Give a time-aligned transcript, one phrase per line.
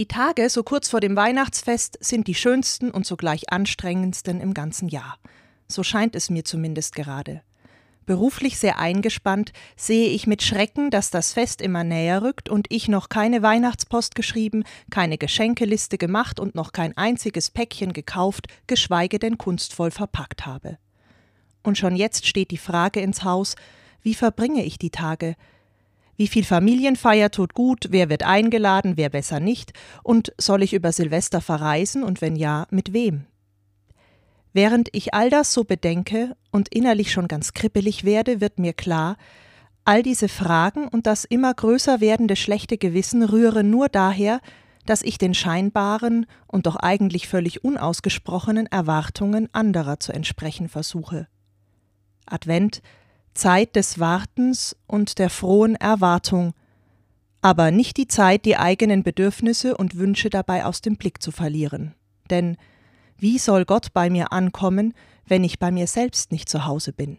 [0.00, 4.88] Die Tage so kurz vor dem Weihnachtsfest sind die schönsten und zugleich anstrengendsten im ganzen
[4.88, 5.18] Jahr.
[5.68, 7.42] So scheint es mir zumindest gerade.
[8.06, 12.88] Beruflich sehr eingespannt, sehe ich mit Schrecken, dass das Fest immer näher rückt und ich
[12.88, 19.36] noch keine Weihnachtspost geschrieben, keine Geschenkeliste gemacht und noch kein einziges Päckchen gekauft, geschweige denn
[19.36, 20.78] kunstvoll verpackt habe.
[21.62, 23.54] Und schon jetzt steht die Frage ins Haus,
[24.00, 25.36] wie verbringe ich die Tage?
[26.20, 30.92] Wie viel Familienfeier tut gut, wer wird eingeladen, wer besser nicht, und soll ich über
[30.92, 33.24] Silvester verreisen und wenn ja, mit wem?
[34.52, 39.16] Während ich all das so bedenke und innerlich schon ganz kribbelig werde, wird mir klar,
[39.86, 44.42] all diese Fragen und das immer größer werdende schlechte Gewissen rühren nur daher,
[44.84, 51.28] dass ich den scheinbaren und doch eigentlich völlig unausgesprochenen Erwartungen anderer zu entsprechen versuche.
[52.26, 52.82] Advent,
[53.34, 56.52] Zeit des Wartens und der frohen Erwartung,
[57.42, 61.94] aber nicht die Zeit, die eigenen Bedürfnisse und Wünsche dabei aus dem Blick zu verlieren.
[62.28, 62.56] Denn
[63.16, 64.94] wie soll Gott bei mir ankommen,
[65.26, 67.18] wenn ich bei mir selbst nicht zu Hause bin?